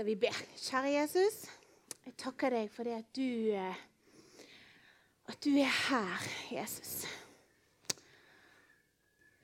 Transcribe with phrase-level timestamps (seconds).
[0.00, 0.28] skal vi be.
[0.56, 1.34] Kjære Jesus,
[2.06, 3.80] jeg takker deg for det at du, eh,
[5.28, 7.04] at du er her, Jesus.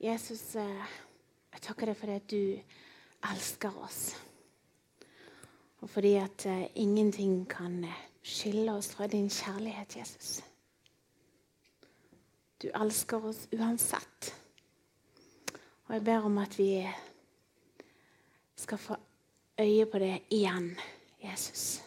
[0.01, 0.95] Jesus, eh,
[1.53, 2.57] jeg takker deg for det at du
[3.29, 3.99] elsker oss.
[5.85, 7.85] Og fordi at uh, ingenting kan
[8.25, 10.41] skille oss fra din kjærlighet, Jesus.
[12.63, 14.33] Du elsker oss uansett.
[15.85, 16.81] Og jeg ber om at vi
[18.55, 18.97] skal få
[19.59, 20.71] øye på det igjen,
[21.23, 21.81] Jesus.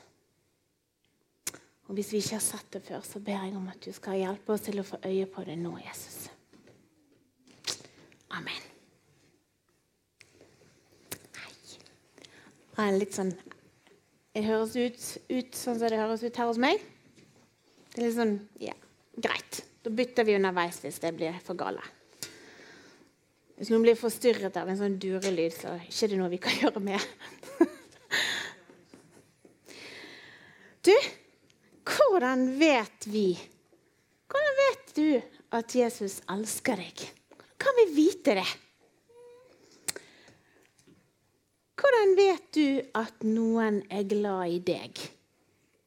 [1.87, 4.19] Og Hvis vi ikke har sett det før, så ber jeg om at du skal
[4.20, 6.30] hjelpe oss til å få øye på det nå, Jesus.
[8.30, 8.62] Amen.
[12.78, 12.92] Hei.
[12.95, 13.33] Litt sånn
[14.30, 16.78] Det høres ut, ut sånn som det høres ut her hos meg.
[17.91, 18.77] Det er litt sånn Ja,
[19.19, 19.64] greit.
[19.83, 21.83] Da bytter vi underveis hvis det blir for gale.
[23.61, 26.55] Hvis noen blir forstyrret av en sånn durelyd, så er det ikke noe vi kan
[26.62, 27.02] gjøre med.
[30.89, 30.95] du,
[32.21, 33.29] hvordan vet vi
[34.29, 35.07] Hvordan vet du
[35.57, 37.05] at Jesus elsker deg?
[37.57, 38.49] Kan vi vite det?
[41.81, 42.67] Hvordan vet du
[43.01, 45.01] at noen er glad i deg?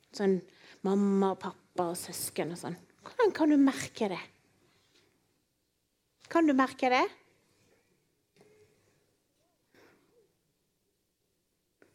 [0.09, 0.39] Sånn
[0.87, 2.77] mamma og pappa og søsken og sånn.
[3.05, 4.21] Hvordan kan du merke det?
[6.33, 7.03] Kan du merke det?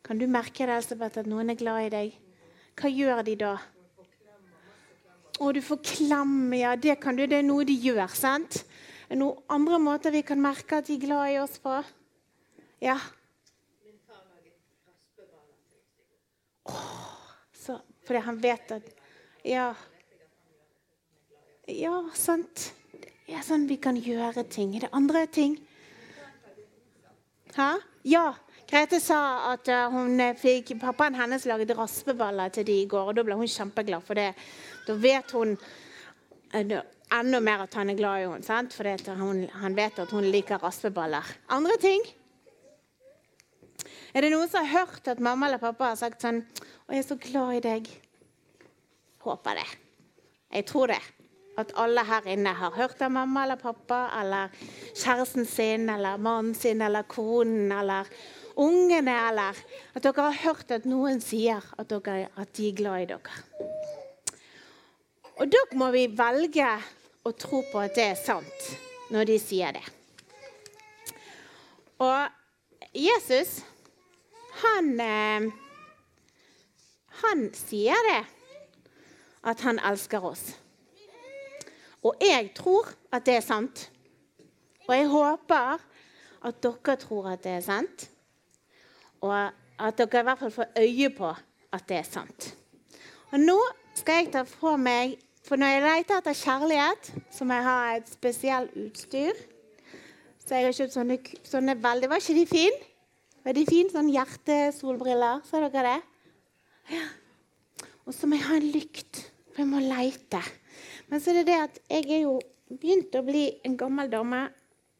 [0.06, 2.22] Kan du merke det, Elsebeth, at noen er glad i deg?
[2.78, 3.56] Hva gjør de da?
[5.38, 7.26] Å, du får klemme, Ja, det kan du.
[7.26, 8.64] Det er noe de gjør, sant?
[9.06, 11.76] Er det noen andre måter vi kan merke at de er glad i oss på?
[12.82, 12.98] Ja.
[16.68, 16.82] Åh,
[17.54, 18.90] så, fordi han vet at
[19.44, 19.70] Ja.
[21.68, 22.72] Ja, sant.
[22.92, 24.74] Det er sånn vi kan gjøre ting.
[24.76, 25.58] Er det andre ting?
[27.54, 27.74] Hæ?
[28.08, 28.32] Ja.
[28.68, 33.10] Grete sa at uh, hun fikk pappaen hennes laget raspeballer til de i går.
[33.10, 34.34] og Da ble hun kjempeglad, for det.
[34.88, 36.78] Da vet hun uh,
[37.18, 38.70] enda mer at han er glad i henne.
[38.74, 41.36] For han vet at hun liker raspeballer.
[41.54, 42.04] Andre ting?
[44.16, 47.04] Er det noen som har hørt at mamma eller pappa har sagt sånn 'Å, jeg
[47.04, 47.88] er så glad i deg'?
[49.20, 49.68] Håper det.
[50.52, 51.02] Jeg tror det.
[51.58, 54.48] At alle her inne har hørt av mamma eller pappa eller
[54.94, 58.06] kjæresten sin eller mannen sin eller konen eller
[58.56, 59.58] ungene, eller
[59.94, 63.42] at dere har hørt at noen sier at, dere, at de er glad i dere.
[65.38, 66.68] Og da må vi velge
[67.22, 68.70] å tro på at det er sant
[69.12, 69.84] når de sier det.
[72.02, 73.60] Og Jesus,
[74.62, 75.46] han, eh,
[77.22, 78.22] han sier det
[79.46, 80.44] at han elsker oss.
[82.02, 83.88] Og jeg tror at det er sant.
[84.88, 85.78] Og jeg håper
[86.48, 88.08] at dere tror at det er sant.
[89.20, 91.32] Og at dere i hvert fall får øye på
[91.72, 92.52] at det er sant.
[93.32, 93.58] Og nå
[93.98, 97.78] skal jeg ta fra meg For når jeg leter etter kjærlighet, så må jeg ha
[97.96, 99.38] et spesielt utstyr.
[100.42, 102.84] Så jeg har kjøpt sånne, sånne veldig Var ikke de fine?
[103.44, 103.92] Var de fine?
[103.92, 105.42] Sånne hjertesolbriller.
[105.48, 105.98] Ser dere det?
[106.94, 107.06] Ja.
[108.08, 109.20] Og så må jeg ha en lykt,
[109.52, 110.40] for jeg må leite.
[111.10, 112.38] Men så er det det at jeg er jo
[112.68, 114.46] begynt å bli en gammel dame.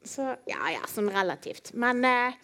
[0.05, 1.73] Så ja, ja, sånn relativt.
[1.77, 2.37] Men eh,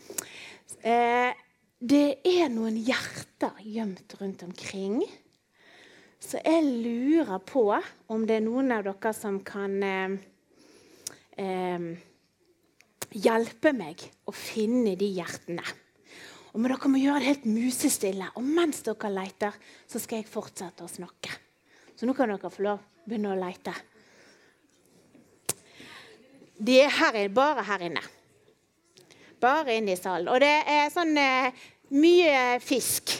[0.81, 1.37] eh,
[1.79, 5.03] det er noen hjerter gjemt rundt omkring.
[6.25, 7.67] Så jeg lurer på
[8.09, 10.15] om det er noen av dere som kan eh,
[11.37, 11.89] eh,
[13.13, 15.65] hjelpe meg å finne de hjertene.
[16.55, 18.29] Og men Dere må gjøre det helt musestille.
[18.39, 19.57] Og mens dere leter,
[19.91, 21.35] så skal jeg fortsette å snakke.
[21.99, 23.75] Så nå kan dere få lov begynne å lete.
[26.55, 28.01] De er her, bare her inne.
[29.43, 30.31] Bare inne i salen.
[30.31, 31.51] Og det er sånn eh,
[31.93, 33.13] mye fisk.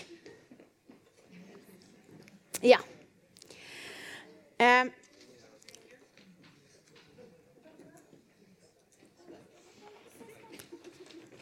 [2.66, 2.80] Ja.
[4.58, 4.86] Eh.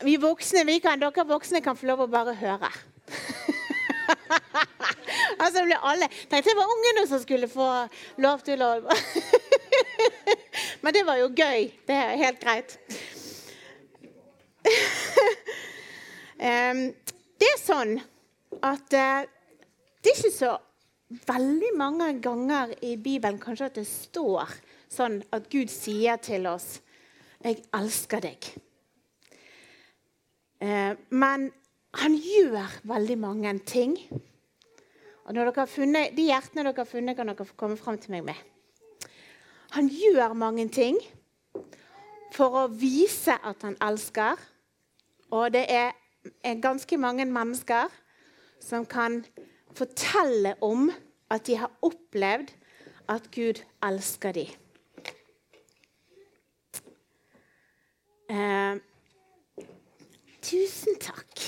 [0.03, 2.69] Vi voksne, vi kan, Dere voksne kan få lov å bare høre.
[5.41, 6.09] altså det ble alle.
[6.31, 7.67] Tenkte det var ungene som skulle få
[8.23, 8.69] lov til å
[10.83, 11.71] Men det var jo gøy.
[11.87, 12.77] Det er helt greit.
[17.39, 18.01] det er sånn
[18.63, 19.23] at uh,
[20.03, 20.57] det er ikke så
[21.27, 24.53] veldig mange ganger i Bibelen kanskje at det står
[24.91, 26.81] sånn at Gud sier til oss
[27.43, 28.45] 'Jeg elsker deg'.
[30.63, 31.51] Uh, men
[31.93, 33.97] han gjør veldig mange ting.
[35.25, 38.11] Og når dere har funnet, De hjertene dere har funnet, kan dere komme fram til
[38.11, 38.35] meg med.
[39.71, 40.97] Han gjør mange ting
[42.31, 44.39] for å vise at han elsker.
[45.31, 45.91] Og det er
[46.43, 47.91] er ganske mange mennesker
[48.63, 49.23] som kan
[49.75, 50.91] fortelle om
[51.33, 52.53] at de har opplevd
[53.09, 54.51] at Gud elsker dem.
[58.29, 58.77] Eh,
[60.41, 61.41] tusen takk.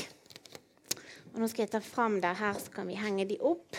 [1.33, 2.37] Og nå skal jeg ta fram der.
[2.37, 3.77] Her så kan vi henge de opp.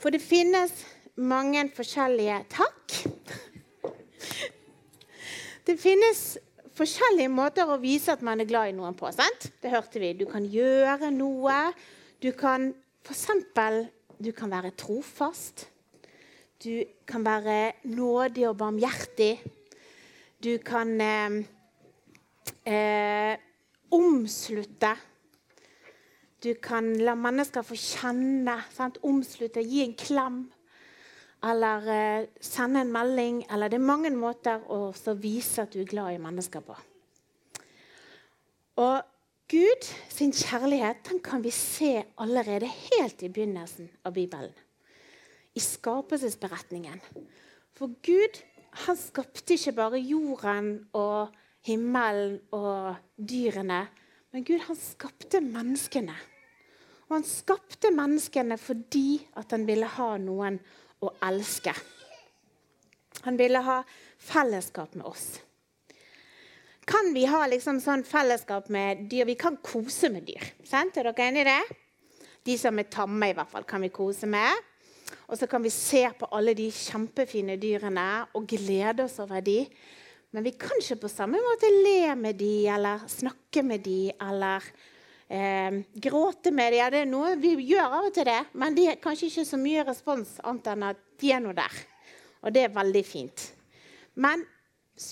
[0.00, 0.72] For det finnes
[1.16, 2.96] mange forskjellige Takk.
[5.64, 6.36] Det finnes
[6.74, 9.10] forskjellige måter å vise at man er glad i noen på.
[9.12, 9.50] sant?
[9.62, 10.12] Det hørte vi.
[10.18, 11.58] Du kan gjøre noe.
[12.22, 12.72] Du kan
[13.04, 13.26] f.eks.
[14.18, 15.68] Du kan være trofast.
[16.62, 19.34] Du kan være nådig og barmhjertig.
[20.44, 21.42] Du kan eh,
[22.64, 23.34] eh,
[23.90, 24.94] omslutte.
[26.44, 28.58] Du kan la mennesker få kjenne.
[28.74, 28.98] Sant?
[29.02, 30.40] Omslutte, gi en klem.
[31.44, 33.42] Eller eh, sende en melding.
[33.52, 36.76] Eller det er mange måter å vise at du er glad i mennesker på.
[38.80, 39.02] Og
[39.52, 44.54] Gud sin kjærlighet den kan vi se allerede helt i begynnelsen av Bibelen.
[45.54, 47.02] I skapelsesberetningen.
[47.76, 48.40] For Gud
[48.84, 51.34] han skapte ikke bare jorden og
[51.66, 53.84] himmelen og dyrene.
[54.32, 56.16] Men Gud han skapte menneskene.
[57.06, 60.58] Og han skapte menneskene fordi at han ville ha noen
[61.04, 61.74] å elske.
[63.24, 63.80] Han ville ha
[64.20, 65.40] fellesskap med oss.
[66.84, 69.24] Kan vi ha liksom sånn fellesskap med dyr?
[69.24, 70.44] Vi kan kose med dyr.
[70.68, 70.98] Sant?
[71.00, 71.60] Er dere enig i det?
[72.44, 74.52] De som er tamme, i hvert fall, kan vi kose med.
[75.32, 79.62] Og så kan vi se på alle de kjempefine dyrene og glede oss over de.
[80.34, 84.66] Men vi kan ikke på samme måte le med de, eller snakke med de, eller
[85.34, 86.78] eh, gråte med dem.
[86.80, 89.46] Ja, det er noe vi gjør av og til det, men det er kanskje ikke
[89.48, 91.84] så mye respons annet enn at de er nå der.
[92.44, 93.46] Og det er veldig fint.
[94.14, 94.44] Men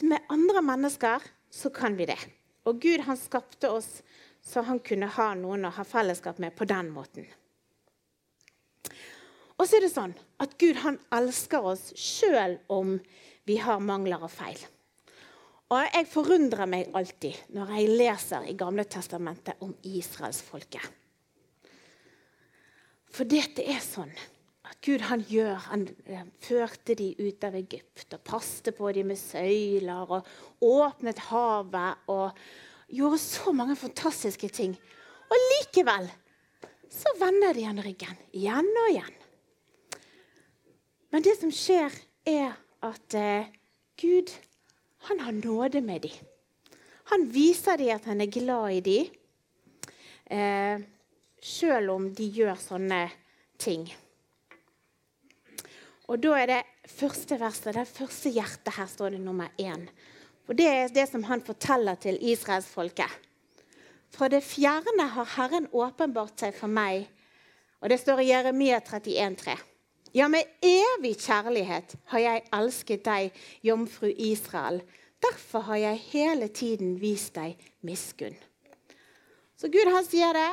[0.06, 2.18] med andre mennesker så kan vi det.
[2.68, 4.00] Og Gud han skapte oss
[4.42, 7.26] så han kunne ha noen å ha fellesskap med på den måten.
[9.58, 12.96] Og så er det sånn at Gud han elsker oss sjøl om
[13.46, 14.58] vi har mangler og feil.
[15.72, 20.84] Og jeg forundrer meg alltid når jeg leser i Gamle testamentet om israelsfolket.
[23.12, 24.12] For dette er sånn
[24.68, 29.10] at Gud han gjør Han eh, førte de ut av Egypt og passte på dem
[29.12, 30.28] med søyler og
[30.64, 32.38] åpnet havet og
[32.92, 34.76] gjorde så mange fantastiske ting.
[35.32, 36.08] Og likevel
[36.92, 39.18] så vender de han ryggen igjen og igjen.
[41.12, 41.92] Men det som skjer,
[42.28, 42.52] er
[42.84, 43.48] at eh,
[44.00, 44.32] Gud
[45.08, 46.14] han har nåde med dem.
[47.10, 49.10] Han viser dem at han er glad i dem,
[50.30, 50.84] eh,
[51.42, 53.02] sjøl om de gjør sånne
[53.58, 53.88] ting.
[56.08, 59.88] Og da er det første verset, det første hjertet her står det nummer én.
[60.48, 63.10] Og Det er det som han forteller til israelsfolket.
[64.10, 67.06] Fra det fjerne har Herren åpenbart seg for meg.
[67.80, 69.56] Og det står i Jeremia 31,3.
[70.12, 74.82] Ja, med evig kjærlighet har jeg elsket deg, jomfru Israel.
[75.24, 78.36] Derfor har jeg hele tiden vist deg miskunn.
[79.56, 80.50] Så Gud han sier det.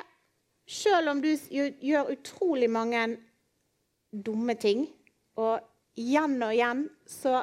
[0.69, 1.31] Selv om du
[1.81, 3.03] gjør utrolig mange
[4.13, 4.85] dumme ting,
[5.35, 5.59] og
[5.97, 7.41] igjen og igjen så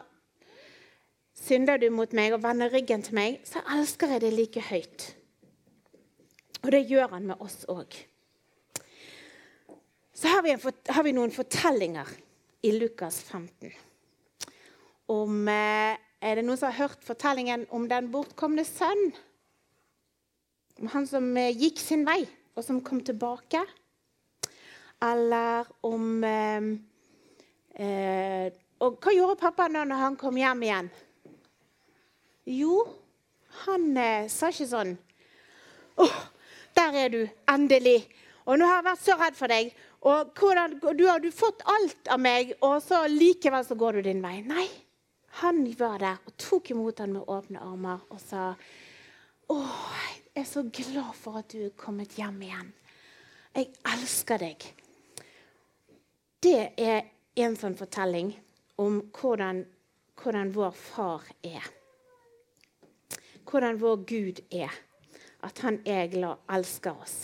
[1.36, 5.10] synder du mot meg og vender ryggen til meg, så elsker jeg det like høyt.
[6.62, 7.98] Og det gjør han med oss òg
[10.16, 12.08] så har vi, en, har vi, noen fortellinger
[12.64, 13.72] i Lukas 15
[15.12, 19.10] om eh, Er det noen som har hørt fortellingen om den bortkomne sønn?
[20.80, 22.22] Om han som eh, gikk sin vei,
[22.56, 23.60] og som kom tilbake?
[25.04, 26.70] Eller om eh,
[27.76, 28.48] eh,
[28.80, 30.90] Og hva gjorde pappa nå når han kom hjem igjen?
[32.56, 32.80] Jo,
[33.66, 33.90] han
[34.32, 36.18] sa ikke sånn Å, oh,
[36.76, 38.00] der er du, endelig.
[38.46, 39.70] Og nå har jeg vært så redd for deg.
[40.04, 44.08] Og hvordan, du har du fått alt av meg, og så likevel så går du
[44.10, 44.40] din vei.
[44.46, 44.66] Nei.
[45.42, 48.54] Han var der og tok imot ham med åpne armer og sa
[49.52, 52.72] Å, jeg er så glad for at du er kommet hjem igjen.
[53.54, 54.64] Jeg elsker deg.
[56.42, 57.04] Det er
[57.44, 58.32] en sånn fortelling
[58.82, 59.62] om hvordan,
[60.18, 61.68] hvordan vår far er.
[63.46, 64.72] Hvordan vår Gud er.
[65.46, 67.16] At han er glad, elsker oss.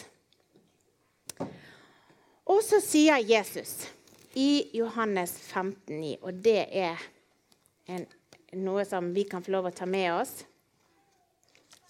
[2.50, 3.86] Og så sier Jesus
[4.34, 7.02] i Johannes 15,9, og det er
[7.92, 8.06] en,
[8.58, 10.32] noe som vi kan få lov å ta med oss,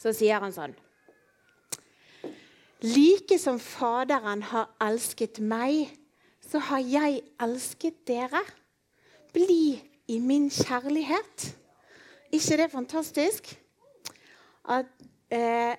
[0.03, 0.75] så sier han sånn
[2.83, 5.87] Like som Faderen har elsket meg,
[6.43, 8.41] så har jeg elsket dere.
[9.33, 9.79] Bli
[10.11, 11.53] i min kjærlighet.
[12.33, 13.53] ikke det fantastisk?
[14.67, 14.91] At
[15.31, 15.79] eh,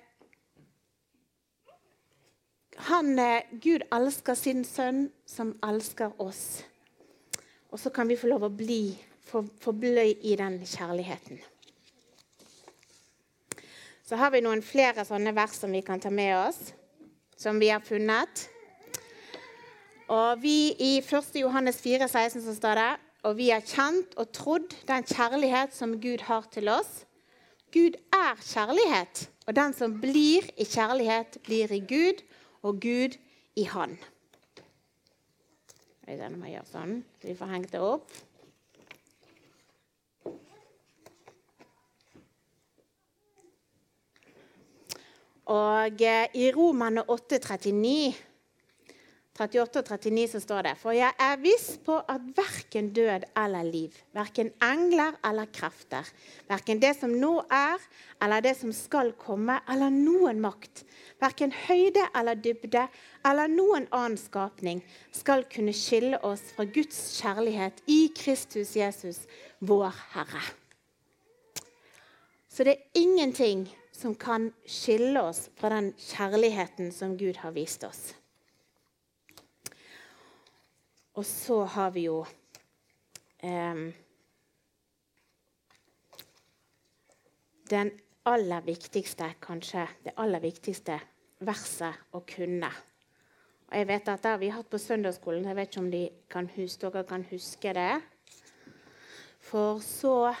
[2.76, 6.64] han, eh, Gud elsker sin sønn, som elsker oss.
[7.70, 11.40] Og så kan vi få lov å bli, for, i den kjærligheten.
[14.04, 16.72] Så har vi noen flere sånne vers som vi kan ta med oss,
[17.36, 18.48] som vi har funnet.
[20.08, 21.34] Og vi I 1.
[21.40, 22.92] Johannes 4, 16 så står det
[23.24, 27.04] og vi har kjent og trodd den kjærlighet som Gud har til oss.
[27.72, 32.20] Gud er kjærlighet, og den som blir i kjærlighet, blir i Gud,
[32.64, 33.16] og Gud
[33.56, 33.98] i Han.
[36.06, 38.14] Jeg vet ikke om jeg gjør sånn, så vi får hengt det opp.
[45.54, 48.14] Og eh, i Romane 8,39
[49.34, 53.66] 38 og 39 så står det For jeg er viss på at verken død eller
[53.66, 56.06] liv, verken engler eller krefter,
[56.46, 57.82] verken det som nå er
[58.22, 60.84] eller det som skal komme, eller noen makt,
[61.18, 62.86] verken høyde eller dybde
[63.26, 69.24] eller noen annen skapning, skal kunne skille oss fra Guds kjærlighet i Kristus Jesus,
[69.58, 70.46] vår Herre.
[72.46, 77.82] Så det er ingenting som kan skille oss fra den kjærligheten som Gud har vist
[77.82, 78.12] oss.
[81.14, 82.24] Og så har vi jo
[83.42, 83.84] eh,
[87.70, 87.92] den
[88.24, 90.98] aller viktigste, kanskje det aller viktigste
[91.44, 92.70] verset å kunne.
[93.70, 95.44] Og jeg vet at Det har vi hatt på søndagsskolen.
[95.44, 98.02] Jeg vet ikke om de kan huske, dere kan huske det.
[99.40, 100.34] For så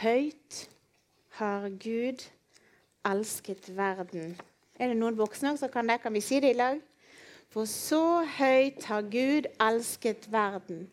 [0.00, 0.68] høyt
[1.38, 2.22] har Gud
[3.04, 4.36] elsket verden.
[4.78, 6.00] Er det noen voksne som kan det?
[6.02, 6.80] Kan vi si det i lag?
[7.54, 10.88] For så høyt har Gud elsket verden,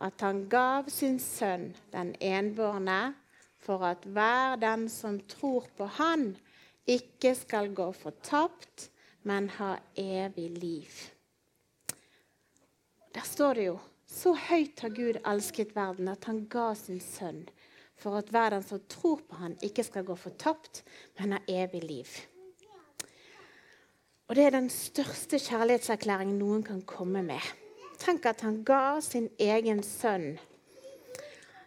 [0.00, 3.12] at han gav sin sønn, den enbårne,
[3.60, 6.30] for at hver den som tror på Han,
[6.86, 8.88] ikke skal gå fortapt,
[9.28, 11.02] men ha evig liv.
[13.12, 17.42] Der står det jo så høyt har Gud elsket verden at han ga sin sønn
[17.96, 20.84] for at hver den som tror på han, ikke skal gå fortapt,
[21.18, 22.16] men ha evig liv.
[24.26, 27.42] Og Det er den største kjærlighetserklæringen noen kan komme med.
[27.98, 30.38] Tenk at han ga sin egen sønn.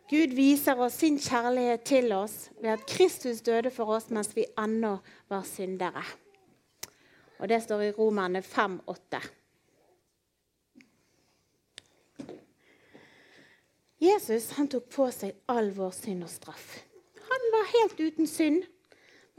[0.10, 4.46] Gud viser oss sin kjærlighet til oss ved at Kristus døde for oss mens vi
[4.60, 4.98] ennå
[5.30, 6.04] var syndere.
[7.40, 9.22] Og Det står i Romerne 5,8.
[14.00, 16.68] Jesus han tok på seg all vår synd og straff.
[17.30, 18.64] Han var helt uten synd,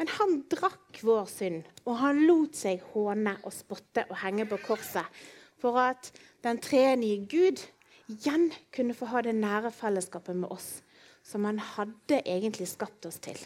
[0.01, 1.67] men han drakk vår synd.
[1.85, 5.21] Og han lot seg håne og spotte og henge på korset
[5.61, 6.09] for at
[6.41, 7.61] den treenige Gud
[8.09, 10.79] igjen kunne få ha det nære fellesskapet med oss
[11.21, 13.37] som han hadde egentlig skapt oss til.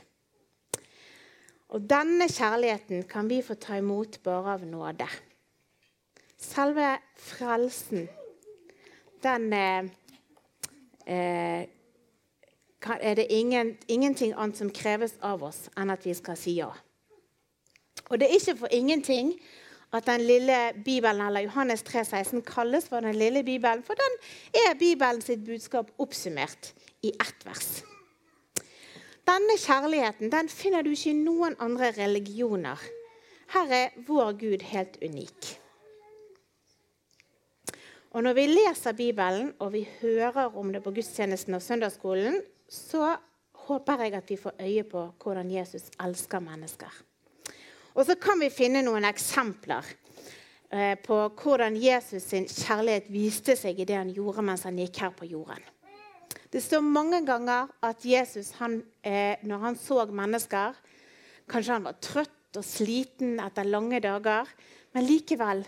[1.74, 5.08] Og denne kjærligheten kan vi få ta imot bare av nåde.
[6.38, 8.06] Selve frelsen,
[9.26, 9.90] den eh,
[11.10, 11.66] eh,
[13.00, 16.70] er det ingen, ingenting annet som kreves av oss enn at vi skal si ja.
[18.10, 19.32] Og det er ikke for ingenting
[19.94, 24.16] at den lille Bibelen, eller Johannes 3, 16, kalles for den lille Bibelen, for den
[24.54, 27.84] er Bibelen sitt budskap oppsummert i ett vers.
[29.24, 32.80] Denne kjærligheten den finner du ikke i noen andre religioner.
[33.54, 35.54] Her er vår Gud helt unik.
[38.14, 42.42] Og når vi leser Bibelen og vi hører om det på gudstjenesten og søndagsskolen,
[42.74, 43.14] så
[43.68, 47.02] håper jeg at vi får øye på hvordan Jesus elsker mennesker.
[47.94, 49.86] Og så kan vi finne noen eksempler
[50.74, 55.00] eh, på hvordan Jesus sin kjærlighet viste seg i det han gjorde mens han gikk
[55.04, 55.62] her på jorden.
[56.50, 60.82] Det står mange ganger at Jesus, han, eh, når han så mennesker
[61.44, 64.48] Kanskje han var trøtt og sliten etter lange dager,
[64.96, 65.60] men likevel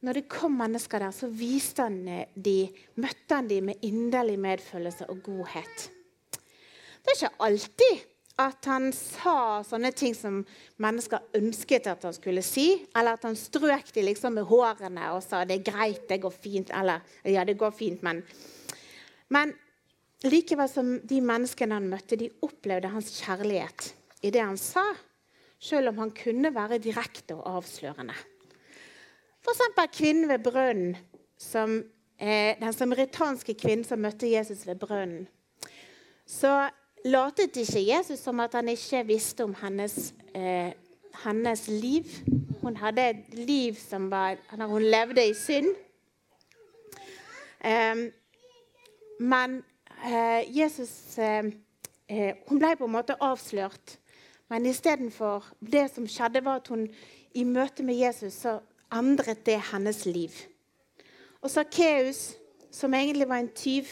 [0.00, 2.70] når det kom mennesker der, så viste han eh, de,
[3.02, 5.88] møtte han dem med inderlig medfølelse og godhet.
[7.08, 8.00] Det er ikke alltid
[8.38, 10.42] at han sa sånne ting som
[10.78, 15.22] mennesker ønsket at han skulle si, eller at han strøk dem liksom med hårene og
[15.24, 18.22] sa 'det er greit, det går fint', eller 'ja, det går fint', men
[19.30, 19.52] Men
[20.24, 24.84] likevel som de menneskene han møtte, de opplevde hans kjærlighet i det han sa,
[25.60, 28.14] selv om han kunne være direkte og avslørende.
[29.42, 29.60] F.eks.
[29.92, 30.96] kvinnen ved brønnen,
[31.38, 31.84] som,
[32.18, 35.28] eh, den samaritanske kvinnen som møtte Jesus ved brønnen.
[36.26, 36.70] Så
[37.04, 40.72] latet ikke Jesus som at han ikke visste om hennes, eh,
[41.24, 42.04] hennes liv.
[42.62, 44.36] Hun hadde et liv som var
[44.66, 45.74] Hun levde i synd.
[47.64, 48.12] Eh,
[49.20, 49.64] men
[50.46, 51.52] Jesus eh,
[52.48, 53.98] Hun ble på en måte avslørt.
[54.48, 56.88] Men istedenfor det som skjedde, var at hun
[57.34, 58.60] i møte med Jesus så
[58.92, 60.30] endret det hennes liv.
[61.42, 62.36] Og Sakkeus,
[62.70, 63.84] som egentlig var en tyv,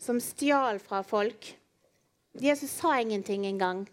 [0.00, 1.54] som stjal fra folk
[2.40, 3.84] Jesus sa ingenting engang,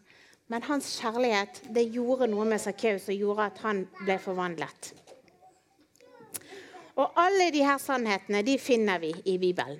[0.49, 4.93] men hans kjærlighet det gjorde noe med Sakkeus og gjorde at han ble forvandlet.
[6.97, 9.77] Og alle de her sannhetene de finner vi i Bibelen.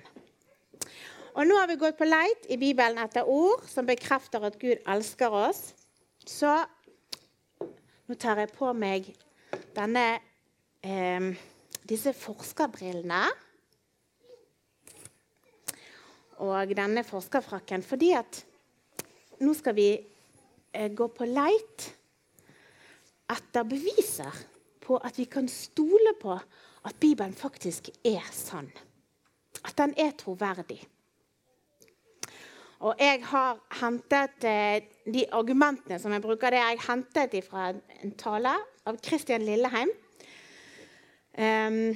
[1.34, 4.78] Og Nå har vi gått på leit i Bibelen etter ord som bekrefter at Gud
[4.86, 5.72] elsker oss.
[6.28, 6.52] Så
[8.06, 9.08] nå tar jeg på meg
[9.74, 10.20] denne,
[10.84, 11.32] eh,
[11.88, 13.24] disse forskerbrillene.
[16.46, 18.44] Og denne forskerfrakken fordi at
[19.42, 21.88] nå skal vi eh, gå på leit
[23.32, 24.42] etter beviser
[24.82, 26.34] på at vi kan stole på
[26.82, 28.70] at Bibelen faktisk er sann.
[29.62, 30.80] At den er troverdig.
[32.82, 37.68] Og jeg har hentet eh, De argumentene som jeg bruker, det er jeg hentet fra
[38.02, 38.54] en tale
[38.86, 39.90] av Kristian Lilleheim.
[41.32, 41.94] Um,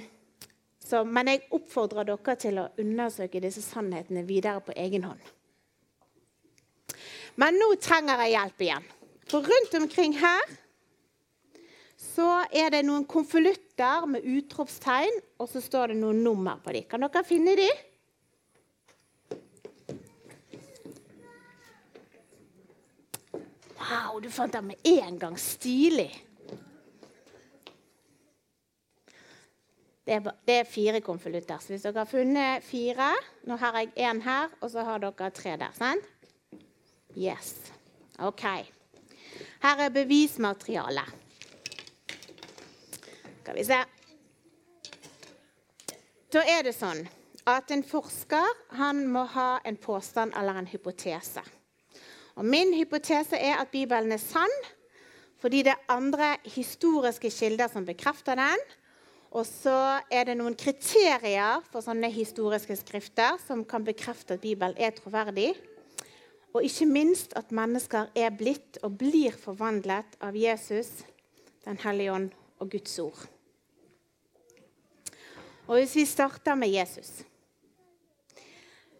[0.80, 5.36] så, men jeg oppfordrer dere til å undersøke disse sannhetene videre på egen hånd.
[7.37, 8.87] Men nå trenger jeg hjelp igjen.
[9.28, 10.55] For rundt omkring her
[12.00, 16.87] så er det noen konvolutter med utropstegn, og så står det noen nummer på dem.
[16.88, 17.83] Kan dere finne dem?
[23.76, 25.37] Wow, du fant dem med en gang.
[25.38, 26.11] Stilig.
[30.07, 31.59] Det er, fire konvolutter.
[31.59, 33.11] Så hvis dere har funnet fire
[33.47, 35.73] Nå har jeg én her, og så har dere tre der.
[35.75, 36.15] sant?
[37.16, 37.54] Yes.
[38.18, 38.42] OK.
[39.62, 41.14] Her er bevismaterialet.
[43.42, 43.78] Skal vi se.
[46.35, 47.06] Da er det sånn
[47.46, 51.44] at en forsker han må ha en påstand eller en hypotese.
[52.37, 54.52] Og Min hypotese er at Bibelen er sann
[55.40, 58.61] fordi det er andre historiske kilder som bekrefter den.
[59.37, 64.76] Og så er det noen kriterier for sånne historiske skrifter som kan bekrefte at Bibelen
[64.81, 65.52] er troverdig.
[66.57, 71.05] Og ikke minst at mennesker er blitt og blir forvandlet av Jesus,
[71.66, 72.31] Den hellige ånd
[72.62, 73.27] og Guds ord.
[75.66, 77.25] Og Hvis vi starter med Jesus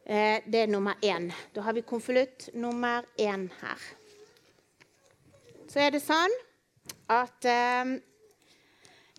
[0.05, 1.33] eh, Det er nummer én.
[1.55, 3.87] Da har vi konvolutt nummer én her.
[5.69, 6.37] Så er det sånn
[7.09, 7.95] at eh,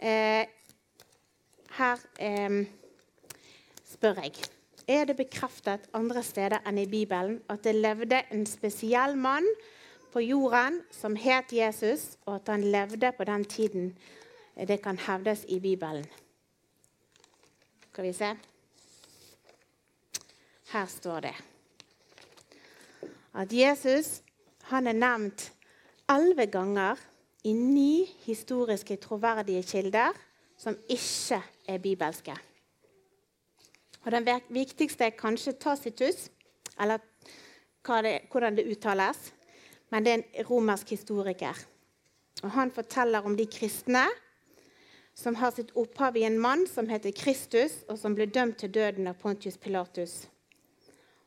[0.02, 0.45] eh
[1.78, 2.65] Her eh,
[3.86, 4.56] spør jeg
[4.88, 9.47] er det bekreftet andre steder enn i Bibelen at det levde en spesiell mann
[10.13, 13.97] på jorden som het Jesus, og at han levde på den tiden
[14.58, 16.06] det kan hevdes i Bibelen.
[17.91, 18.32] Skal vi se
[20.71, 21.36] Her står det
[23.38, 24.21] at Jesus
[24.71, 25.52] han er nevnt
[26.10, 27.00] elleve ganger
[27.43, 30.17] i ni historiske troverdige kilder
[30.58, 32.34] som ikke er bibelske.
[34.07, 36.29] Og Den viktigste er kanskje Tacitus,
[36.79, 36.97] eller
[38.03, 39.33] det, hvordan det uttales.
[39.91, 41.57] Men det er en romersk historiker.
[42.43, 44.05] Og Han forteller om de kristne
[45.13, 48.71] som har sitt opphav i en mann som heter Kristus, og som ble dømt til
[48.71, 50.27] døden av Pontius Pilatus.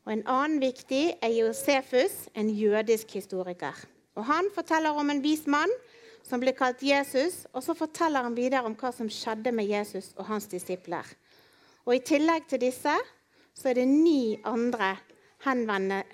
[0.06, 3.76] Og En annen viktig er Josefus, en jødisk historiker.
[4.14, 5.70] Og Han forteller om en vis mann
[6.22, 10.14] som ble kalt Jesus, og så forteller han videre om hva som skjedde med Jesus
[10.16, 11.04] og hans disipler.
[11.86, 12.94] Og I tillegg til disse
[13.56, 14.96] så er det ni andre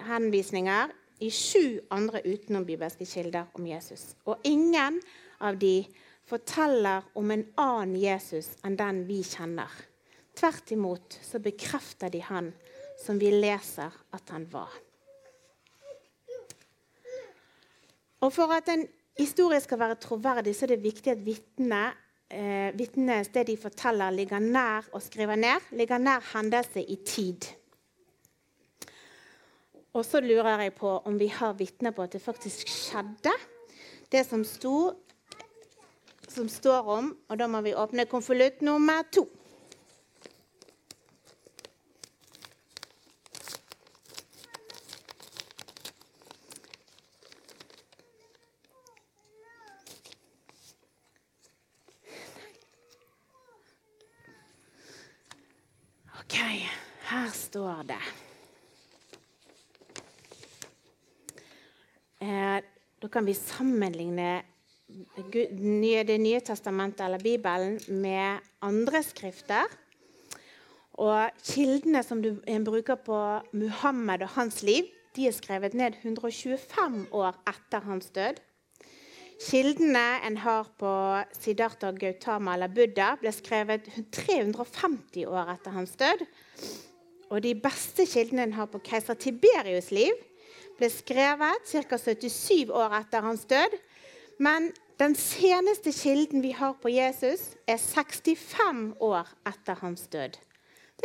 [0.07, 0.93] henvisninger
[1.25, 4.15] i sju andre utenom-bibelske kilder om Jesus.
[4.27, 5.01] Og ingen
[5.41, 5.87] av de
[6.27, 9.71] forteller om en annen Jesus enn den vi kjenner.
[10.37, 12.51] Tvert imot så bekrefter de han
[13.01, 14.73] som vi leser at han var.
[18.25, 18.87] Og For at en
[19.19, 21.93] historie skal være troverdig, så er det viktig at vitnene
[22.31, 27.49] eh, vitnenes det de forteller, ligger nær og skriver ned, ligger nær hendelse i tid.
[29.97, 33.33] Og så lurer jeg på om vi har vitner på at det faktisk skjedde,
[34.13, 34.93] det som, sto,
[36.29, 37.15] som står om.
[37.29, 39.25] Og da må vi åpne konvolutt nummer to.
[57.89, 58.03] Det
[62.21, 62.59] eh,
[63.03, 64.43] Da kan vi sammenligne
[65.33, 69.67] Det nye testamentet eller Bibelen med andre skrifter.
[71.03, 73.19] Og Kildene som du bruker på
[73.53, 78.39] Muhammed og hans liv, de er skrevet ned 125 år etter hans død.
[79.37, 80.91] Kildene en har på
[81.37, 86.25] Siddhartha Gautama eller Buddha, ble skrevet 350 år etter hans død.
[87.31, 90.15] Og de beste kildene en har på keiser Tiberius' liv,
[90.79, 91.99] ble skrevet ca.
[91.99, 93.79] 77 år etter hans død.
[94.39, 100.37] Men den seneste kilden vi har på Jesus, er 65 år etter hans død.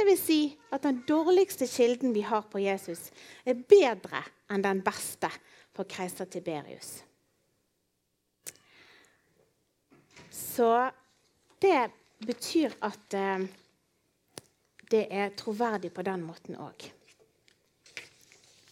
[0.02, 0.42] Vil si
[0.74, 3.10] at den dårligste kilden vi har på Jesus,
[3.46, 5.30] er bedre enn den beste
[5.76, 7.02] på keiser Tiberius.
[10.32, 10.90] Så
[11.62, 11.92] det
[12.26, 13.46] betyr at eh,
[14.92, 16.90] det er troverdig på den måten òg.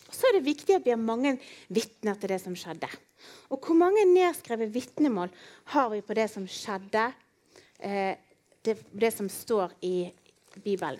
[0.09, 1.37] Så er det viktig at vi har mange
[1.71, 2.89] vitner til det som skjedde.
[3.49, 5.31] Og hvor mange nedskrevet vitnemål
[5.73, 7.05] har vi på det som skjedde,
[7.79, 8.17] eh,
[8.65, 10.11] det, det som står i
[10.63, 10.99] Bibelen?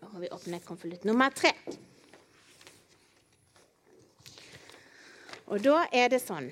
[0.00, 1.54] Nå har vi åpnet konvolutt nummer tre.
[5.50, 6.50] Og da er det sånn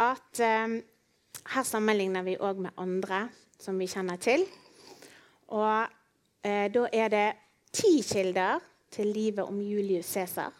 [0.00, 0.80] at eh,
[1.52, 3.26] her sammenligner vi òg med andre
[3.62, 4.44] som vi kjenner til.
[5.54, 5.86] Og
[6.44, 7.26] eh, da er det
[7.72, 8.60] ti kilder
[8.92, 10.52] til livet om Julius Cæsar.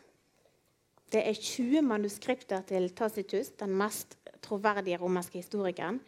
[1.12, 6.00] Det er 20 manuskripter til Tacitus, den mest troverdige romerske historikeren.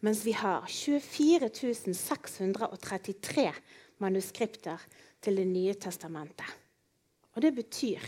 [0.00, 3.52] Mens vi har 24 633
[3.98, 4.78] manuskripter
[5.22, 6.46] til Det nye testamentet.
[7.34, 7.98] Og Det betyr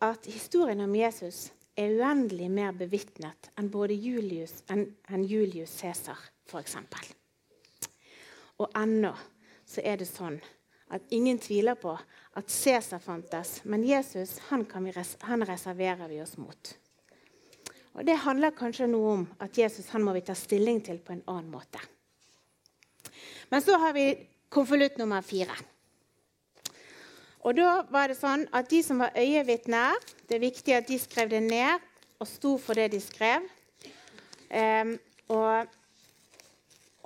[0.00, 6.76] at historien om Jesus er uendelig mer bevitnet enn Julius, enn, enn Julius Cæsar, f.eks.
[8.58, 9.12] Og ennå
[9.68, 10.38] så er det sånn
[10.94, 11.92] at ingen tviler på
[12.38, 14.92] at Cæsar fantes, men Jesus han, vi,
[15.28, 16.74] han, reserverer vi oss mot.
[17.98, 21.16] Og Det handler kanskje noe om at Jesus han må vi ta stilling til på
[21.16, 21.82] en annen måte.
[23.50, 24.12] Men så har vi
[24.48, 25.54] konvolutt nummer fire.
[27.46, 29.96] Og da var det sånn at De som var øyevitner,
[30.28, 31.84] det er viktig at de skrev det ned
[32.18, 33.44] og sto for det de skrev.
[34.48, 34.96] Um,
[35.28, 35.68] og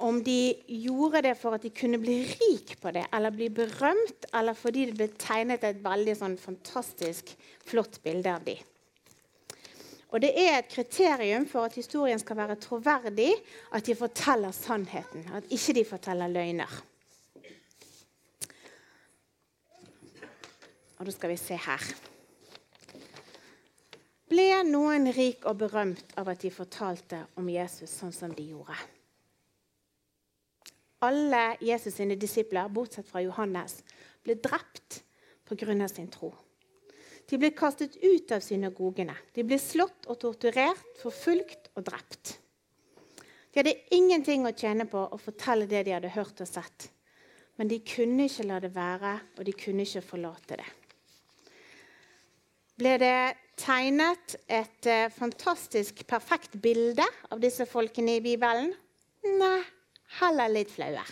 [0.03, 4.27] om de gjorde det for at de kunne bli rik på det, eller bli berømt,
[4.35, 7.33] eller fordi det ble tegnet et veldig sånn fantastisk
[7.69, 8.61] flott bilde av dem.
[10.12, 13.31] Og Det er et kriterium for at historien skal være troverdig,
[13.73, 15.25] at de forteller sannheten.
[15.33, 16.75] At ikke de forteller løgner.
[20.99, 21.87] Og da skal vi se her.
[24.29, 28.77] Ble noen rik og berømt av at de fortalte om Jesus sånn som de gjorde?
[31.03, 33.81] Alle Jesus' sine disipler, bortsett fra Johannes,
[34.23, 35.03] ble drept
[35.49, 35.88] pga.
[35.88, 36.33] sin tro.
[37.29, 39.15] De ble kastet ut av synagogene.
[39.35, 42.38] De ble slått og torturert, forfulgt og drept.
[43.53, 46.91] De hadde ingenting å tjene på å fortelle det de hadde hørt og sett.
[47.57, 50.71] Men de kunne ikke la det være, og de kunne ikke forlate det
[52.83, 58.73] ble det tegnet et uh, fantastisk perfekt bilde av disse folkene i Bibelen?
[59.38, 59.61] Nei,
[60.20, 61.05] heller litt flaue.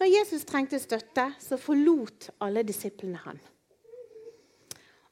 [0.00, 3.40] Når Jesus trengte støtte, så forlot alle disiplene han.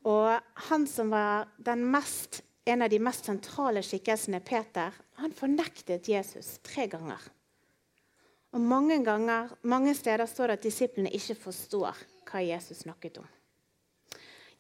[0.09, 6.57] Og han som var mest, en av de mest sentrale skikkelsene, Peter, han fornektet Jesus
[6.65, 7.21] tre ganger.
[8.57, 11.99] Og mange, ganger, mange steder står det at disiplene ikke forstår
[12.31, 13.29] hva Jesus snakket om.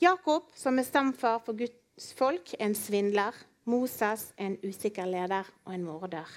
[0.03, 3.33] Jakob, som er stamfar for Guds folk, er en svindler.
[3.69, 6.29] Moses er en usikker leder og en morder.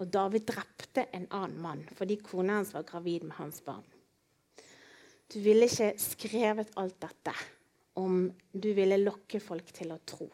[0.00, 3.84] Og David drepte en annen mann fordi kona hans var gravid med hans barn.
[5.30, 7.34] Du ville ikke skrevet alt dette
[8.00, 10.26] om du ville lokke folk til å tro.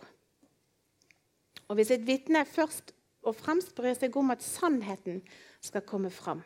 [1.66, 2.94] Og Hvis et vitne først
[3.26, 5.18] og fremst bryr seg om at sannheten
[5.60, 6.44] skal komme fram,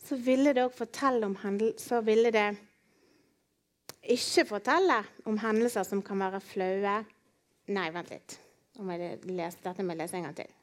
[0.00, 2.48] så ville det også fortelle om handel, så ville det
[4.08, 6.98] ikke fortelle om hendelser som kan være flaue
[7.68, 8.38] Nei, vent litt.
[9.28, 10.57] Lese, dette må jeg lese en gang til.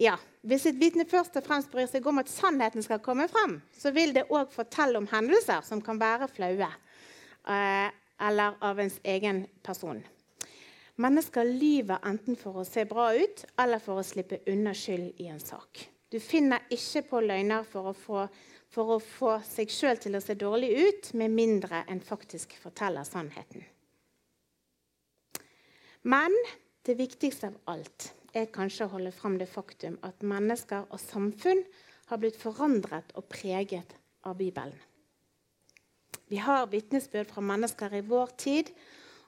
[0.00, 3.60] Ja, Hvis et vitne først og fremst bryr seg om at sannheten skal komme fram,
[3.78, 6.66] så vil det òg fortelle om hendelser som kan være flaue,
[7.46, 7.92] eh,
[8.26, 10.02] eller av ens egen person.
[10.98, 15.28] Mennesker lyver enten for å se bra ut eller for å slippe unna skyld i
[15.30, 15.86] en sak.
[16.10, 18.26] Du finner ikke på løgner for å få
[18.72, 23.04] for å få seg sjøl til å se dårlig ut, med mindre en faktisk forteller
[23.04, 23.64] sannheten.
[26.08, 26.32] Men
[26.86, 31.62] det viktigste av alt er kanskje å holde fram det faktum at mennesker og samfunn
[32.10, 34.78] har blitt forandret og preget av Bibelen.
[36.28, 38.72] Vi har vitnesbyrd fra mennesker i vår tid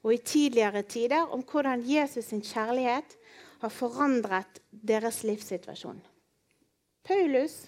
[0.04, 3.16] og i tidligere tider om hvordan Jesus' sin kjærlighet
[3.60, 6.00] har forandret deres livssituasjon.
[7.04, 7.66] Paulus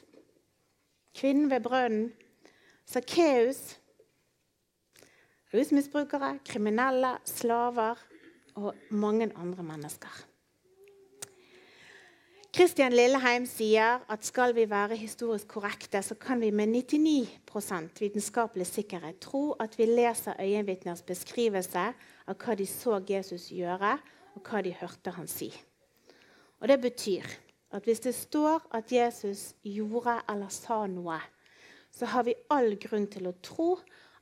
[1.16, 2.12] kvinnen ved brønnen,
[2.87, 3.79] Sakkeus,
[5.55, 7.99] rusmisbrukere, kriminelle, slaver
[8.55, 10.25] og mange andre mennesker.
[12.57, 18.66] Kristian Lilleheim sier at skal vi være historisk korrekte, så kan vi med 99% vitenskapelig
[18.71, 21.83] sikkerhet tro at vi leser øyenvitners beskrivelse
[22.25, 23.92] av hva de så Jesus gjøre,
[24.33, 25.51] og hva de hørte han si.
[26.64, 27.29] Og Det betyr
[27.77, 31.21] at hvis det står at Jesus gjorde eller sa noe,
[31.92, 33.75] så har vi all grunn til å tro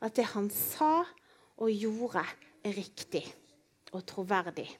[0.03, 1.05] at det han sa
[1.55, 2.27] og gjorde,
[2.66, 3.29] er riktig
[3.92, 4.73] og troverdig.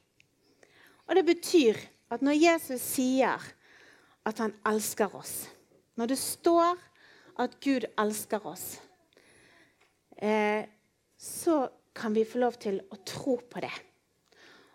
[1.07, 3.43] Og det betyr at når Jesus sier
[4.25, 5.49] at han elsker oss,
[5.99, 6.79] når det står
[7.43, 8.79] at Gud elsker oss,
[10.17, 10.65] eh,
[11.19, 13.75] så kan vi få lov til å tro på det.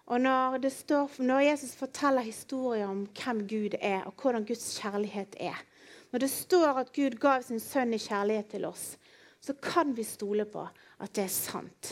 [0.09, 4.71] Og når, det står, når Jesus forteller historier om hvem Gud er, og hvordan Guds
[4.79, 5.65] kjærlighet er
[6.09, 8.95] Når det står at Gud gav sin sønn i kjærlighet til oss,
[9.39, 11.91] så kan vi stole på at det er sant.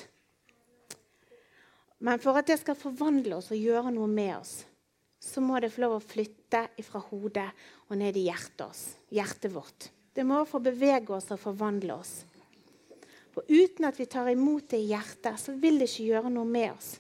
[2.00, 4.56] Men for at det skal forvandle oss og gjøre noe med oss,
[5.28, 7.50] så må det få lov å flytte fra hodet
[7.90, 9.90] og ned i hjertet, oss, hjertet vårt.
[10.16, 12.14] Det må få bevege oss og forvandle oss.
[13.36, 16.48] For uten at vi tar imot det i hjertet, så vil det ikke gjøre noe
[16.50, 16.96] med oss.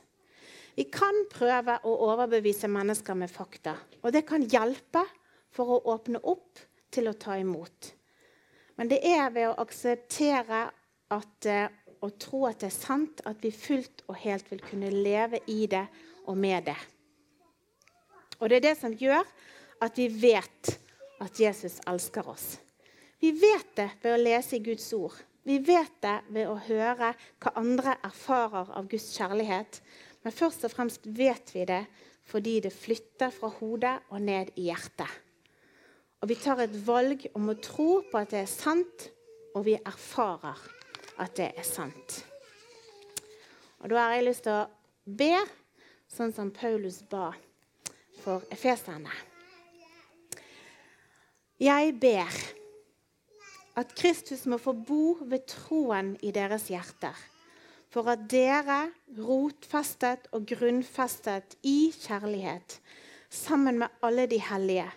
[0.77, 5.01] Vi kan prøve å overbevise mennesker med fakta, og det kan hjelpe
[5.49, 6.61] for å åpne opp
[6.93, 7.93] til å ta imot.
[8.77, 10.67] Men det er ved å akseptere
[11.15, 11.71] at, eh,
[12.05, 15.65] og tro at det er sant, at vi fullt og helt vil kunne leve i
[15.65, 15.87] det
[16.27, 16.77] og med det.
[18.39, 19.25] Og det er det som gjør
[19.83, 20.73] at vi vet
[21.23, 22.57] at Jesus elsker oss.
[23.19, 25.15] Vi vet det ved å lese i Guds ord.
[25.47, 29.79] Vi vet det ved å høre hva andre erfarer av Guds kjærlighet.
[30.21, 31.85] Men først og fremst vet vi det
[32.27, 35.07] fordi det flytter fra hodet og ned i hjertet.
[36.19, 39.05] Og vi tar et valg om å tro på at det er sant,
[39.55, 40.59] og vi erfarer
[41.23, 42.17] at det er sant.
[43.79, 44.67] Og Da har jeg lyst til å
[45.05, 45.37] be
[46.11, 47.31] sånn som Paulus ba
[48.21, 49.13] for efeserne.
[51.59, 52.37] Jeg ber
[53.77, 57.17] at Kristus må få bo ved troen i deres hjerter,
[57.93, 62.79] for at dere, rotfestet og grunnfestet i kjærlighet,
[63.29, 64.87] sammen med alle de hellige,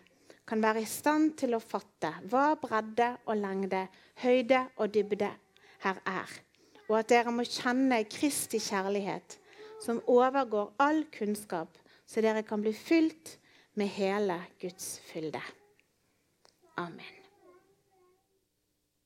[0.48, 3.84] kan være i stand til å fatte hva bredde og lengde,
[4.20, 5.30] høyde og dybde
[5.84, 6.32] her er,
[6.88, 9.38] og at dere må kjenne Kristi kjærlighet,
[9.80, 11.79] som overgår all kunnskap,
[12.10, 13.36] så dere kan bli fylt
[13.78, 15.42] med hele Guds fylde.
[16.74, 17.19] Amen.